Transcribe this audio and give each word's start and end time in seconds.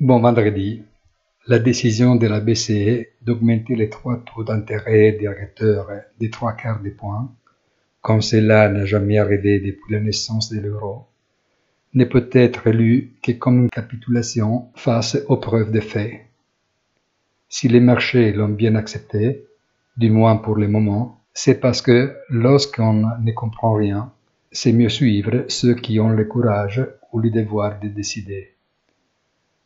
Bon 0.00 0.20
vendredi, 0.20 0.84
la 1.48 1.58
décision 1.58 2.14
de 2.14 2.28
la 2.28 2.38
BCE 2.38 3.08
d'augmenter 3.20 3.74
les 3.74 3.88
trois 3.88 4.16
taux 4.18 4.44
d'intérêt 4.44 5.10
directeurs 5.10 5.90
des 6.20 6.30
trois 6.30 6.52
quarts 6.52 6.78
des 6.78 6.92
points, 6.92 7.34
comme 8.00 8.22
cela 8.22 8.68
n'a 8.68 8.84
jamais 8.84 9.18
arrivé 9.18 9.58
depuis 9.58 9.94
la 9.94 9.98
naissance 9.98 10.52
de 10.52 10.60
l'euro, 10.60 11.08
ne 11.94 12.04
peut 12.04 12.30
être 12.30 12.70
lue 12.70 13.14
que 13.24 13.32
comme 13.32 13.64
une 13.64 13.70
capitulation 13.70 14.68
face 14.76 15.18
aux 15.26 15.38
preuves 15.38 15.72
de 15.72 15.80
fait. 15.80 16.26
Si 17.48 17.66
les 17.66 17.80
marchés 17.80 18.32
l'ont 18.32 18.50
bien 18.50 18.76
accepté, 18.76 19.46
du 19.96 20.12
moins 20.12 20.36
pour 20.36 20.54
le 20.54 20.68
moment, 20.68 21.18
c'est 21.34 21.58
parce 21.58 21.82
que 21.82 22.14
lorsqu'on 22.28 23.02
ne 23.20 23.32
comprend 23.32 23.74
rien, 23.74 24.12
c'est 24.52 24.72
mieux 24.72 24.90
suivre 24.90 25.46
ceux 25.48 25.74
qui 25.74 25.98
ont 25.98 26.10
le 26.10 26.24
courage 26.24 26.86
ou 27.12 27.18
le 27.18 27.30
devoir 27.30 27.80
de 27.80 27.88
décider. 27.88 28.54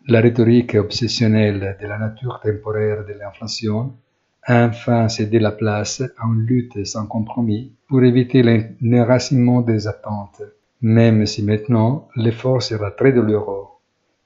La 0.09 0.20
rhétorique 0.20 0.74
obsessionnelle 0.74 1.77
de 1.80 1.87
la 1.87 1.97
nature 1.97 2.41
temporaire 2.42 3.06
de 3.06 3.12
l'inflation 3.12 3.95
a 4.42 4.66
enfin 4.66 5.09
cédé 5.09 5.38
la 5.38 5.52
place 5.52 6.02
à 6.19 6.27
une 6.27 6.45
lutte 6.45 6.84
sans 6.84 7.06
compromis 7.06 7.73
pour 7.87 8.02
éviter 8.02 8.42
l'enracinement 8.80 9.61
des 9.61 9.87
attentes, 9.87 10.42
même 10.80 11.25
si 11.25 11.45
maintenant 11.45 12.09
l'effort 12.16 12.65
sera 12.65 12.91
très 12.91 13.12
douloureux 13.12 13.66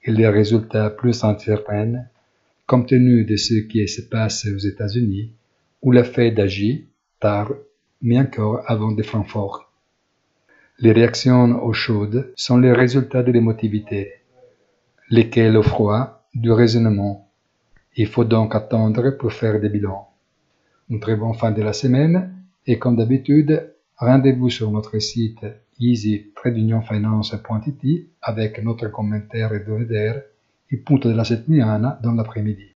et 0.02 0.12
les 0.12 0.26
résultats 0.26 0.88
plus 0.88 1.22
incertains, 1.22 2.04
compte 2.66 2.88
tenu 2.88 3.26
de 3.26 3.36
ce 3.36 3.54
qui 3.68 3.86
se 3.86 4.00
passe 4.00 4.46
aux 4.46 4.56
États-Unis, 4.56 5.32
où 5.82 5.92
la 5.92 6.04
Fed 6.04 6.40
agit 6.40 6.86
tard, 7.20 7.52
mais 8.00 8.18
encore 8.18 8.62
avant 8.66 8.92
de 8.92 9.02
Francfort. 9.02 9.70
Les 10.78 10.92
réactions 10.92 11.62
au 11.62 11.74
chaudes 11.74 12.32
sont 12.34 12.56
les 12.56 12.72
résultats 12.72 13.22
de 13.22 13.32
l'émotivité 13.32 14.12
lesquels 15.10 15.56
au 15.56 15.62
froid 15.62 16.26
du 16.34 16.50
raisonnement. 16.50 17.30
Il 17.96 18.08
faut 18.08 18.24
donc 18.24 18.54
attendre 18.54 19.10
pour 19.10 19.32
faire 19.32 19.60
des 19.60 19.68
bilans. 19.68 20.08
Une 20.90 21.00
très 21.00 21.16
bonne 21.16 21.34
fin 21.34 21.50
de 21.50 21.62
la 21.62 21.72
semaine 21.72 22.32
et 22.66 22.78
comme 22.78 22.96
d'habitude, 22.96 23.72
rendez-vous 23.96 24.50
sur 24.50 24.70
notre 24.70 24.98
site 24.98 25.46
easy-finance.it 25.78 28.08
avec 28.22 28.62
notre 28.62 28.88
commentaire 28.88 29.52
hebdomadaire 29.52 30.22
et 30.70 30.76
punto 30.78 31.08
della 31.08 31.24
settimana 31.24 31.98
dans 32.02 32.14
l'après-midi. 32.14 32.74